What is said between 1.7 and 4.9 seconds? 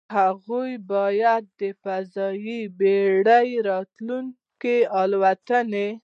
فضايي بېړۍ راتلونکې